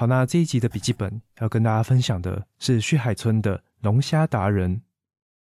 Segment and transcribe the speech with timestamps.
[0.00, 4.80] 好，那这一集的笔记本要跟大家分享的是旭海村的龙虾达人。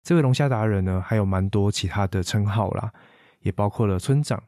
[0.02, 2.90] 这位龙虾达人呢，还有蛮多其他的称号啦，
[3.40, 4.42] 也包括了村长。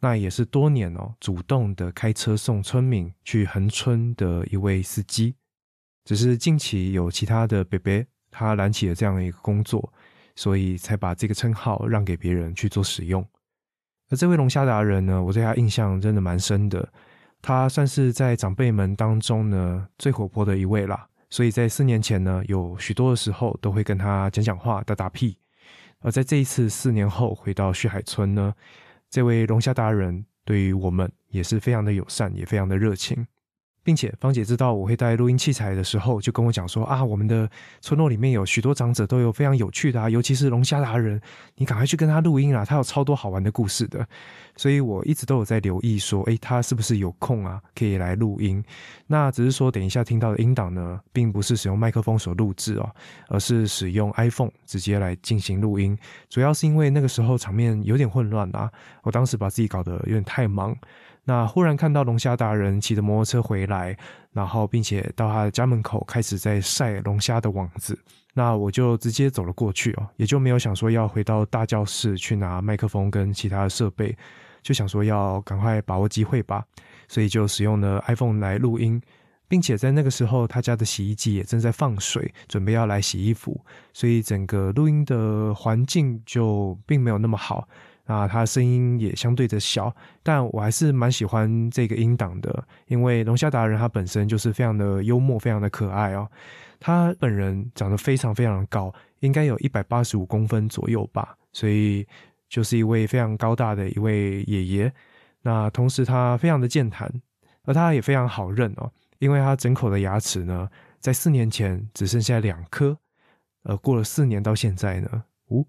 [0.00, 5.36] 那也是多年哦，主动的开车送村民去横村的一位司机。
[6.04, 9.92] 只是近期有其他的伯伯，他揽起了这样的一个工作，
[10.34, 13.24] 所以才把这个称号让给别人去做使用。
[14.10, 16.92] 而这位龙虾达人呢，我对他印象真的蛮深的。
[17.42, 25.36] 他算是在长辈们当中呢最活泼的一位啦，所以在四年前呢，有许多的时候都会跟他讲讲话、打打屁。
[26.00, 28.54] 而在这一次四年后回到旭海村呢，
[29.10, 33.26] 这位龙虾达人对于我们也是非常的友善，也非常的热情。
[33.84, 37.48] 并且芳姐知道我会带录音器材的时候，就跟我讲说啊，我们的
[37.80, 41.20] 村落里面有许多长者都有非常有趣的啊，尤其是龙虾达人，
[41.56, 44.06] 你赶快去跟他录音啊，他有超多好玩的故事的。
[44.54, 48.62] 所以我一直都有在留意说，诶，他是不是有空啊，可以来录音？
[49.06, 52.88] 那只是说，等一下听到的音档呢，并不是使用麦克风所录制哦，
[53.28, 55.96] 而是使用 iPhone 直接来进行录音。
[56.28, 58.70] 主要是因为那个时候场面有点混乱啊，
[59.02, 60.76] 我当时把自己搞得有点太忙。
[61.24, 63.96] 那忽然看到龙虾达人骑着摩托车回来，
[64.32, 67.96] 然后并且到他的家门口开始在晒龙虾的网子，
[68.34, 74.16] 那我就直接走了过去哦，也就没有想说要回到大教室去拿麦克风跟其他的设备，
[74.62, 76.64] 就想说要赶快把握机会吧，
[77.06, 79.00] 所以就使用了 iPhone 来录音，
[79.46, 87.68] 并且在那个时候他家的洗衣机也正在放水，准备要来洗衣服，所以整个录音的环境就并没有那么好。
[88.04, 96.28] 啊，他声音也相对的小，但我还是蛮喜欢这个音档的，因为龙虾达人他本身就是非常的幽默，非常的可爱哦。
[96.80, 102.04] 他本人长得非常非常高，应该有一百八十五公分左右吧，所以
[102.48, 104.92] 就是一位非常高大的一位爷爷。
[105.40, 107.08] 那同时他非常的健谈，
[107.62, 108.90] 而他也非常好认哦，
[109.20, 110.68] 因为他整口的牙齿呢，
[110.98, 112.98] 在四年前只剩下两颗，
[113.62, 115.64] 呃，过了四年到现在呢，呜。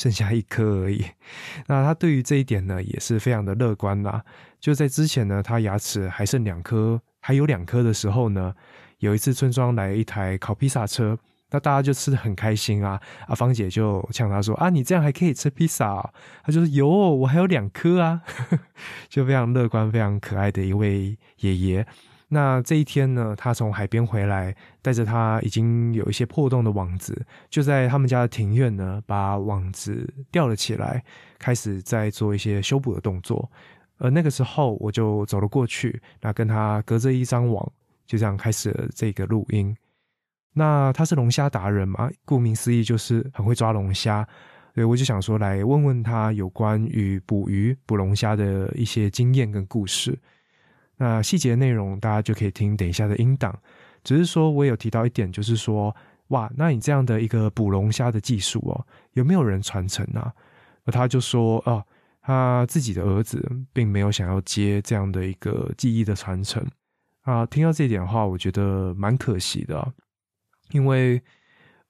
[0.00, 1.04] 剩下一颗而已，
[1.68, 4.24] 那他对于这一点呢，也是非常的乐观啦。
[4.58, 8.54] 就在之前呢，他牙齿还剩两颗，还有两颗的时候呢，
[9.00, 11.18] 有一次村庄来一台烤披萨车，
[11.50, 12.98] 那大家就吃的很开心啊。
[13.26, 16.10] 阿芳姐就呛他说：“啊，你这样还可以吃披萨？”
[16.42, 18.22] 他就说：“有，我还有两颗啊。”
[19.10, 21.86] 就非常乐观、非常可爱的一位爷爷。
[22.32, 31.02] 那这一天呢，他从海边回来，带着他已经有一些破洞的网子，就在他们家的庭院呢，把网子吊了起来，
[31.40, 33.50] 开始在做一些修补的动作。
[33.98, 37.72] 而那个时候，我就走了过去，那跟他隔着一张网，
[38.06, 39.76] 就这样开始了这个录音。
[40.52, 44.24] 那他是龙虾达人嘛，顾名思义就是很会抓龙虾，
[44.74, 50.16] 所以我就想说来问问他有关于捕鱼、捕龙虾的一些经验跟故事。
[51.02, 53.58] 那细节内容大家就可以听等一下的音档，
[54.04, 55.96] 只是说我有提到一点，就是说，
[56.28, 60.30] 哇，那你这样的一个捕龙虾的技术哦，有没有人传承啊？
[60.84, 61.82] 而他就说，哦，
[62.20, 66.62] 他自己的儿子并没有想要接这样的一个技艺的传承
[67.22, 67.46] 啊。
[67.46, 69.94] 听到这一点的话，我觉得蛮可惜的，
[70.72, 71.18] 因为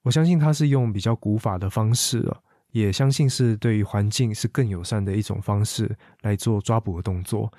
[0.03, 2.39] 我相信他是用比较古法的方式啊，
[2.71, 7.51] 也相信是对于环境是更友善的一种方式来做抓捕的动作。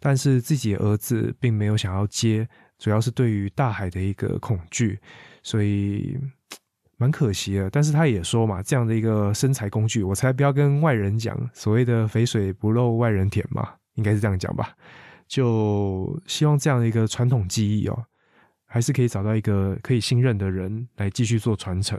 [0.00, 2.48] 但是自己儿子并没有想要接，
[2.78, 4.98] 主要是对于大海的一个恐惧，
[5.42, 6.18] 所以
[6.98, 7.70] 蛮可惜的。
[7.70, 11.38] 但是他也说嘛，这样的一个生财工具，我才不要跟外人讲。
[11.52, 14.74] 所谓的肥水不漏外人田嘛，应该是这样讲吧。
[15.26, 18.04] 就希望这样的一个传统技艺哦，
[18.66, 21.98] 还是可以找到一个可以信任的人来继续做传承。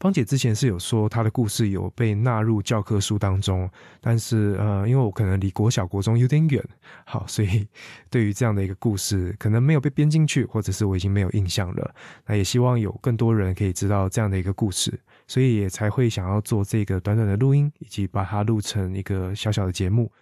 [0.00, 3.68] 芳姐之前是有说她的故事有被纳入教科书当中，
[4.00, 6.64] 但是呃，因为我可能离国小国中有点远，
[7.04, 7.66] 好，所以
[8.08, 11.92] 对于这样的一个故事，可能没有被编进去，或者是我已经没有印象了。
[12.26, 14.96] 那也希望有更多人可以知道这样的一个故事，
[15.26, 20.12] 所以也才会想要做这个短短的录音，以及把它录成一个小小的节目。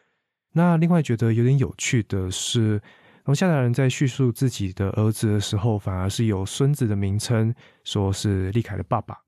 [0.53, 2.81] 那另外觉得有点有趣的是，
[3.27, 9.26] 龙虾大人在叙述自己的儿子的时候，反而是有孙子的名称，说是立凯的爸爸。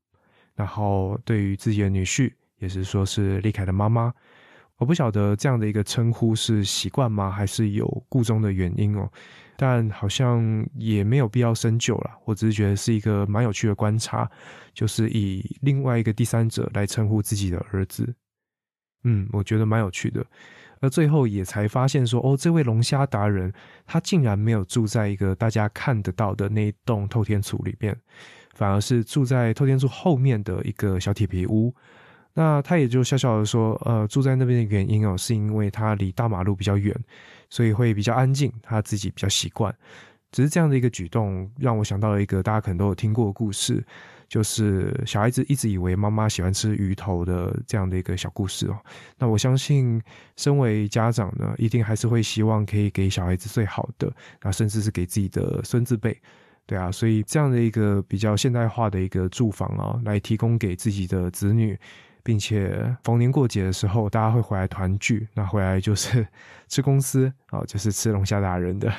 [0.59, 4.13] 然后对于自己的女婿，也是说是立凯的妈妈，
[4.77, 9.09] 我不晓得这样的一个称呼是习惯吗，还是有故中的原因哦？
[9.57, 12.11] 但好像也没有必要深究了。
[12.25, 14.29] 我只是觉得是一个蛮有趣的观察，
[14.75, 18.13] 就是以另外一个第三者来称呼自己的儿子。
[19.05, 20.27] 嗯，我觉得蛮有趣的。
[20.81, 23.53] 而最后也才发现说，哦，这位龙虾达人
[23.87, 27.97] 他竟然没有住在一个大家看得到的那一栋透天厝里面。
[28.55, 31.73] 反而是住在透天厝后面的一个小铁皮屋，
[32.35, 36.93] 那他也就笑笑的说，呃，住在那边的原因哦，是因为他离大马路比较远，
[37.49, 39.73] 所以会比较安静，他自己比较习惯。
[40.31, 43.85] 只是这样的一个举动，让我想到了一个大家可能都有听过的故事，
[44.29, 48.79] 就是小孩子一直以为妈妈喜欢吃鱼头的这样的一个小故事哦。
[49.19, 50.01] 那我相信，
[50.37, 56.17] 身为家长呢，一定还是会希望可以给小孩子最好的，那甚至是给自己的孙子辈。
[56.67, 61.79] 对啊，所以这样的一个比较现代化的一个住房啊，来提供给自己的子女，
[62.29, 66.29] 并且逢年过节的时候，大家会回来团聚，那回来就是
[66.69, 68.93] 吃公司啊，就是吃龙虾大人的，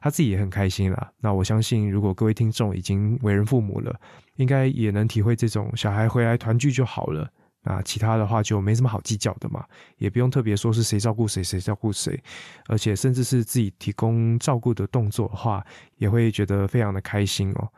[0.00, 1.10] 他自己也很开心啦。
[1.18, 3.92] 那我相信，如果各位听众已经为人父母了，
[4.36, 7.28] 应该也能体会这种小孩回来团聚就好了。
[7.64, 9.64] 那其他的话就没什么好计较的嘛，
[9.96, 12.22] 也不用特别说是谁照顾谁，谁照顾谁，
[12.68, 15.66] 而且甚至是自己提供照顾的动作的话，
[15.96, 17.68] 也会觉得非常的开心哦。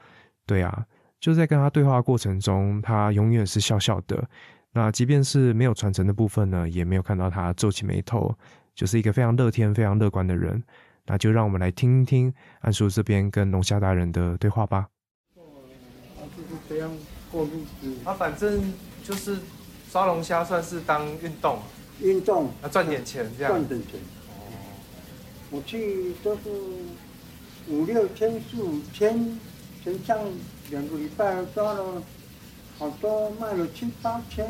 [0.45, 0.85] 对啊，
[1.19, 4.29] 就在跟他对话过程中，他永远是笑笑的。
[4.79, 8.33] 那即便是没有传承的部分呢，也没有看到他皱起眉头，
[8.77, 10.63] 就是一个非常乐天、非常乐观的人。
[11.05, 14.87] 那就让我们来听听安叔这边跟龙虾大人的对话吧。
[15.35, 16.89] 就是这样
[17.33, 17.49] 过日
[17.81, 17.93] 子。
[18.05, 18.73] 他反正
[19.03, 19.37] 就是。
[19.91, 21.59] 抓龙虾算是当运动，
[22.03, 23.55] 运动啊赚点钱这样。
[23.55, 23.99] 赚点钱。
[24.29, 24.53] 哦。
[25.51, 26.43] 我去都是
[27.69, 29.39] 五六千、四五千，
[29.83, 30.19] 前上
[30.71, 32.03] 两个礼拜抓了
[32.79, 34.47] 好多，卖了七八千。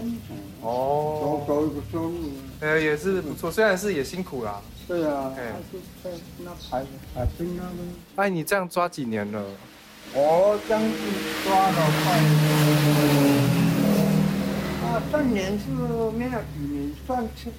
[0.63, 1.45] 哦。
[1.47, 2.31] 收收一个收入。
[2.61, 4.61] 呃，也是不错，虽然是也辛苦啦。
[4.87, 5.33] 对啊。
[5.37, 5.55] 哎。
[6.05, 6.85] 在那海
[7.15, 7.95] 海边那边。
[8.17, 9.43] 哎，你这样抓几年了？
[10.15, 10.91] 我将近
[11.45, 12.19] 抓了快。
[15.11, 15.71] 算年是
[16.13, 17.51] 没有几年，算是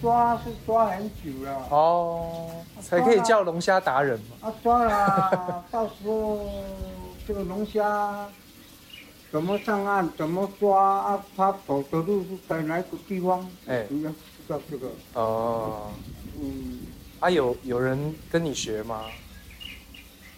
[0.00, 2.48] 抓是抓很久了哦，
[2.80, 4.48] 才可以叫龙虾达人嘛。
[4.48, 6.38] 啊，抓了， 到时候
[7.26, 8.26] 这个龙虾
[9.30, 11.24] 怎么上岸，怎么抓啊？
[11.36, 13.48] 他走的路是在哪个地方？
[13.66, 14.16] 哎，应该知
[14.48, 14.90] 道这个。
[15.14, 15.92] 哦，
[16.40, 16.80] 嗯，
[17.20, 19.04] 啊，有有人跟你学吗？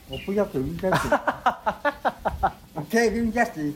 [0.09, 1.09] 我不要给人家学，
[2.75, 3.73] 我可以跟人家学。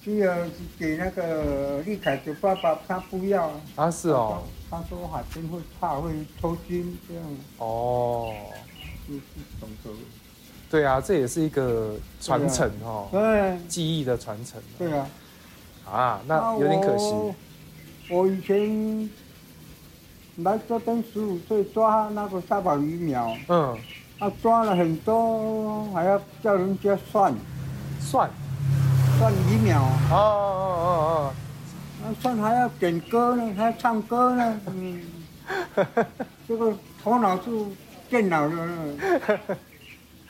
[0.00, 0.34] 需要
[0.78, 6.10] 给那个立凯的爸爸，他不要啊，是哦，他说海边会怕会
[6.40, 7.24] 抽筋这样。
[7.58, 8.32] 哦，
[9.06, 9.20] 就是
[9.60, 9.90] 懂得。
[10.70, 14.60] 对啊，这也是一个传承哦，对，记忆的传承。
[14.78, 15.06] 对啊。
[15.90, 17.14] 啊，那有点可惜。
[18.10, 19.08] 我以前
[20.44, 23.78] 来这边十五岁抓那个沙宝鱼苗，嗯，
[24.18, 27.34] 他抓了很多，还要叫人家算
[28.00, 28.30] 算。
[29.18, 29.80] 算鱼苗。
[29.80, 31.32] 哦哦哦哦，
[32.02, 35.02] 那算还要点歌呢，还要唱歌呢， 嗯，
[36.46, 36.72] 这个
[37.02, 37.50] 头脑是
[38.10, 38.56] 电脑的，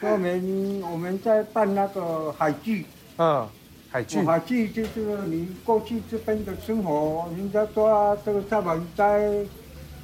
[0.00, 2.86] 说明我们在办那个海剧，
[3.16, 3.48] 嗯，
[3.90, 9.44] 海剧，海剧就是你过去这边的生活，人家抓这个大宝鱼灾，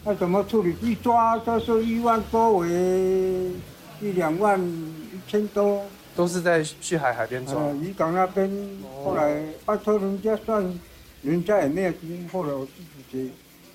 [0.02, 0.74] 那怎么处理？
[0.82, 2.68] 一抓就是一万多尾，
[4.00, 5.80] 一两万，一千多。
[6.16, 7.54] 都是在旭海海边抓。
[7.80, 8.50] 渔港那边，
[9.04, 10.80] 后来拜托人家算，
[11.22, 13.30] 人家也没有金，后来我自己接。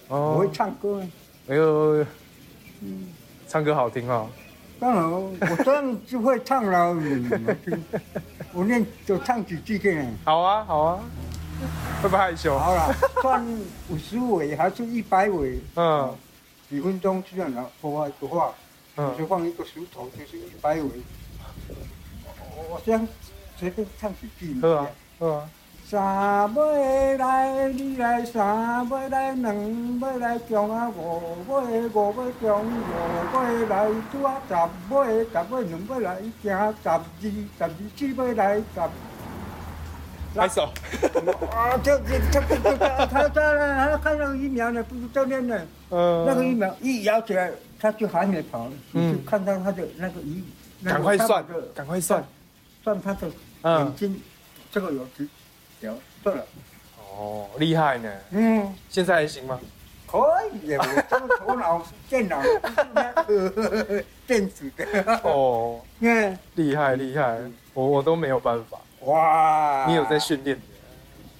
[0.09, 0.33] 哦。
[0.33, 1.01] 我会唱歌。
[1.47, 2.05] 哎呦，
[2.81, 3.07] 嗯，
[3.47, 4.27] 唱歌好听哦。
[4.79, 6.95] 当然，我这样就会唱了。
[8.53, 10.15] 我念就唱几句给你。
[10.23, 10.99] 好啊，好啊。
[12.01, 12.57] 会不会害羞？
[12.57, 13.45] 好了，算
[13.89, 15.59] 五十尾还是一百尾？
[15.75, 16.15] 嗯。
[16.69, 18.53] 几分钟这样了，说话说话，
[18.95, 20.89] 嗯，就放一个石头，就是一百尾。
[22.69, 23.07] 我先
[23.57, 24.61] 随便唱几句。
[24.61, 24.87] 好啊，
[25.19, 25.49] 好啊。
[25.89, 34.53] 三尾来，你来三尾来，两尾来中啊，五尾五尾中，五尾来拄啊，十
[34.93, 38.63] 尾十尾两尾来行，十二十二七尾来十。
[40.35, 40.65] 来手。
[41.51, 45.59] 啊，这这这这他他他看到疫苗呢，不是教练呢。
[45.89, 46.23] 嗯。
[46.27, 50.43] 那个疫苗一摇起来，他就还没跑，就看到他的那个鱼。
[50.85, 51.43] 赶快算，
[51.73, 52.23] 赶快算。
[52.83, 53.27] 算他的
[53.63, 54.21] 眼睛，
[54.71, 55.27] 这个有值，
[55.81, 56.45] 有对了。
[57.17, 58.11] 哦，厉害呢。
[58.31, 59.59] 嗯，现在还行吗？
[60.05, 60.17] 可
[60.63, 62.41] 以，我这个头脑电脑
[64.25, 65.19] 电子的。
[65.23, 67.39] 哦，嗯，厉害厉害，
[67.73, 68.79] 我我都没有办法。
[69.01, 70.59] 哇，你有在训练？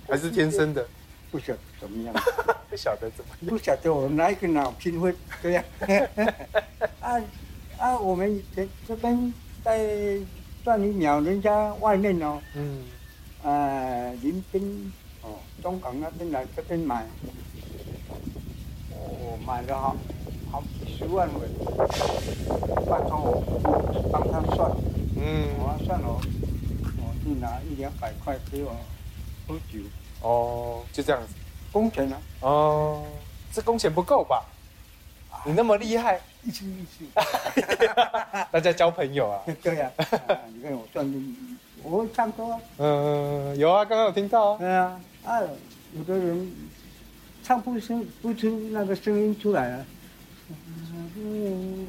[0.08, 0.86] 还是天生的？
[1.32, 2.14] 不晓得怎么样。
[2.70, 3.50] 不晓得怎么样。
[3.50, 5.64] 不晓得我哪一个脑筋会这样。
[7.02, 7.22] 啊
[7.78, 10.20] 啊，我们这这边在。
[10.62, 12.84] 算你秒人家外面哦，嗯，
[13.44, 14.92] 呃，林斌
[15.22, 17.06] 哦，中港那边来这边买，
[18.92, 19.96] 哦，买了好
[20.52, 21.48] 好几十万尾，
[22.86, 24.70] 拜托我帮他算，
[25.16, 26.20] 嗯，我算了，
[26.98, 28.76] 我就拿一两百块给我
[29.48, 29.80] 喝酒，
[30.22, 31.34] 哦，就这样子，
[31.72, 32.18] 工钱呢？
[32.42, 33.06] 哦，
[33.54, 34.46] 这工钱不够吧？
[35.46, 37.08] 你那么厉害，一起一起，
[38.52, 39.42] 大家交朋友啊。
[39.64, 39.90] 对呀，
[40.54, 41.18] 你看我算的，
[41.84, 42.60] 我会唱歌啊。
[42.78, 44.58] 嗯，有啊，刚刚有听到啊。
[44.60, 45.40] 对啊，啊，
[45.98, 46.52] 有的人
[47.44, 49.86] 唱不声不出那个声音出来啊。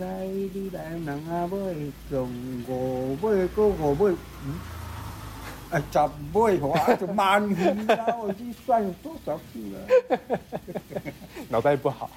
[0.00, 1.49] 来你来人啊，
[2.11, 2.26] 就
[8.18, 9.78] 我去算多少次了。
[11.49, 12.11] 脑袋不好，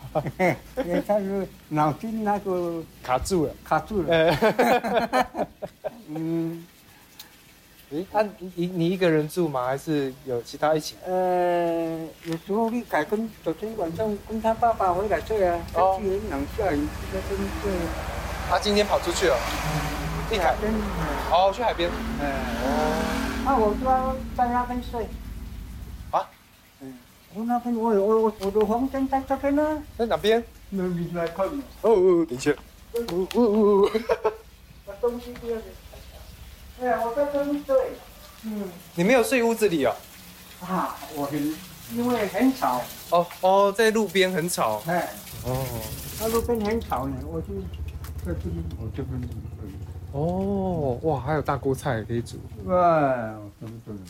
[0.77, 4.35] 因为他是脑筋那个卡住了，卡住了。
[6.09, 6.65] 嗯。
[7.93, 9.67] 诶，啊，你你一个人住吗？
[9.67, 10.95] 还是有其他一起？
[11.05, 15.59] 呃，有时候丽凯跟昨天晚上跟他爸爸回来睡啊。
[15.75, 15.99] 哦。
[16.01, 17.71] 天冷下雨，在这边睡。
[18.49, 19.37] 他今天跑出去了。
[20.31, 20.55] 丽凯。
[21.31, 21.87] 哦，去海边。
[22.19, 22.25] 嗯。
[22.63, 23.43] 哦。
[23.45, 25.07] 那我说在那边睡。
[26.09, 26.27] 啊？
[26.81, 26.97] 嗯。
[27.35, 29.83] 我那边我我我我的房间在这边呢。
[29.95, 30.43] 在哪边？
[30.71, 31.63] 那你来看嘛。
[31.81, 32.49] 哦哦，等一下。
[32.93, 33.91] 哦哦哦。
[34.87, 35.61] 把东西丢了。
[36.79, 37.75] 对啊，我在这里睡。
[38.45, 38.63] 嗯，
[38.95, 39.93] 你没有睡屋子里哦？
[40.61, 41.39] 啊，我很
[41.95, 42.81] 因为很吵。
[43.11, 44.81] 哦哦，在路边很吵。
[44.87, 45.09] 哎。
[45.45, 45.65] 哦。
[46.19, 47.47] 那路边很吵呢，我就
[48.25, 49.21] 在这里，我这边。
[50.11, 52.37] 哦，哇，还有大锅菜可以煮。
[52.65, 54.03] 哇，真的。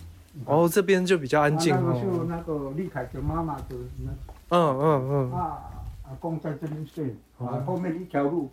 [0.46, 1.80] 哦，这边就比较安静哦。
[1.86, 4.12] 那个是那个李凯的妈妈的那。
[4.58, 5.32] 嗯嗯嗯。
[5.32, 5.60] 啊，
[6.06, 8.50] 阿公在这边睡，啊，后面一条路。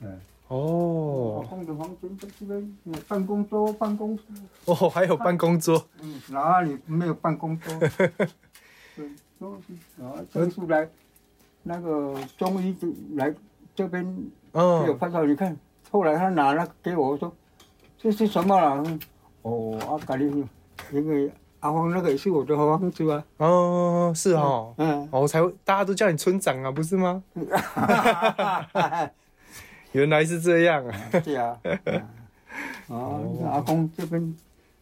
[0.00, 0.20] 嗯。
[0.50, 2.76] 哦，空的房间在这边，
[3.06, 4.24] 办公桌、办公室。
[4.64, 5.80] 哦，还有办公桌。
[6.02, 7.72] 嗯，哪里没有办公桌？
[7.78, 10.88] 对，都是啊，这是来
[11.62, 13.32] 那个中医就来
[13.76, 14.04] 这边，
[14.52, 15.24] 有拍照。
[15.24, 15.56] 你看，
[15.88, 17.32] 后来他拿了给我说，
[17.96, 18.84] 这是什么了？
[19.42, 20.44] 哦，阿咖喱，
[20.90, 21.30] 因为
[21.60, 23.24] 阿芳那个也是我的房子啊。
[23.36, 27.22] 哦，是哦，嗯，哦，才会大家都叫你村长啊，不是吗？
[29.92, 31.00] 原来是这样啊！
[31.24, 31.58] 对啊，
[32.88, 33.18] 啊，
[33.52, 34.34] 阿公这边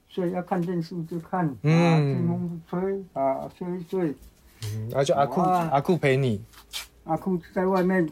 [0.08, 4.14] 睡要看电视就看，嗯，吹风吹啊，睡一睡。
[4.64, 6.42] 嗯，那就阿酷阿酷陪你。
[7.04, 8.08] 阿酷在外面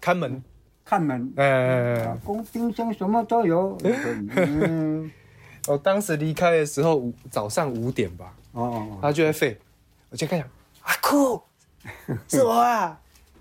[0.00, 0.42] 看门，
[0.84, 1.32] 看门。
[1.36, 3.76] 哎，阿公冰箱什么都有。
[3.82, 5.10] 嗯，
[5.68, 9.56] 我当时离开的时候五早上五点吧，哦，他就在吠，
[10.10, 10.48] 我就看想
[10.82, 11.42] 阿酷，
[12.28, 12.98] 是我啊。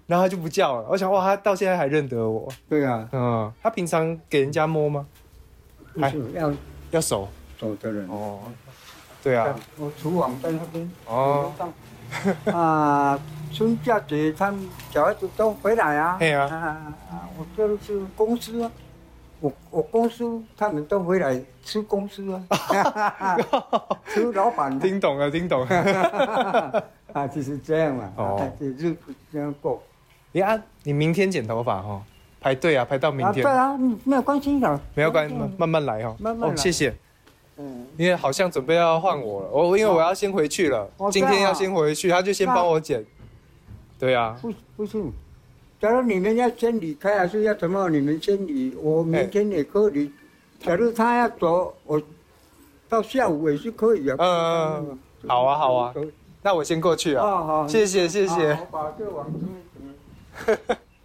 [0.10, 2.52] 然后他就不叫了，我想哇，他到现在还认得我。
[2.68, 5.06] 对啊，嗯，他平常给人家摸吗？
[6.02, 6.52] 还要
[6.90, 7.28] 要手
[7.60, 8.40] 手的人哦。
[9.22, 11.54] 对啊，我厨房在那边哦。
[12.46, 13.20] 啊，
[13.54, 16.18] 春假节他们小孩子都回来啊。
[16.18, 16.46] 对啊。
[16.48, 18.72] 啊，我就是公司啊，
[19.40, 23.38] 我我公司他们都回来吃公司啊。
[24.10, 24.80] 吃老板。
[24.80, 26.84] 听懂了，听懂了。
[27.14, 28.12] 啊，就是这样嘛。
[28.16, 28.52] 哦。
[28.60, 28.98] 就是
[29.32, 29.80] 这样过。
[30.32, 32.02] 你啊，你明天剪头发哈，
[32.40, 33.44] 排队啊，排到明天。
[33.44, 34.80] 对啊，没有关系的。
[34.94, 36.16] 没有关系，慢慢来哈。
[36.20, 36.56] 慢慢来。
[36.56, 36.96] 谢谢。
[37.58, 37.86] 嗯。
[37.98, 43.04] 因为好像准备要换我了，我因为我要先回去了，今天要先回去，他就先帮我剪。
[43.98, 44.38] 对啊。
[44.42, 45.04] 不不是，
[45.82, 47.90] 假如你们要先离开还是要怎么？
[47.90, 50.12] 你们先离，我明天也可以。
[50.60, 52.02] 假如他要走，我
[52.88, 54.16] 到下午也是可以啊。
[54.20, 55.94] 嗯，好啊好啊，
[56.44, 57.26] 那我先过去啊。
[57.26, 57.68] 好好。
[57.68, 58.52] 谢谢谢谢。
[58.52, 59.26] 我把这网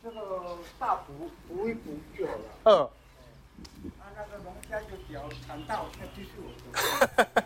[0.02, 2.40] 这个大补补一补就好了。
[2.64, 2.90] 嗯。
[4.16, 7.40] 那个龙虾就比较强大我现在必须我补